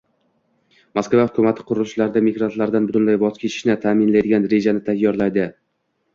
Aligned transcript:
Moskva 0.99 1.25
hukumati 1.27 1.65
qurilishlarda 1.67 2.23
migrantlardan 2.29 2.89
butunlay 2.89 3.21
voz 3.25 3.39
kechishni 3.43 3.77
ta’minlaydigan 3.85 4.51
rejani 4.57 4.85
tayyorlaydi 4.91 5.47